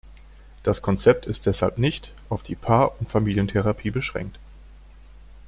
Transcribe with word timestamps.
Das 0.63 0.81
Konzept 0.81 1.27
ist 1.27 1.45
deshalb 1.45 1.77
nicht 1.77 2.11
auf 2.27 2.41
die 2.41 2.55
Paar- 2.55 2.99
und 2.99 3.07
Familientherapie 3.09 3.91
beschränkt. 3.91 4.39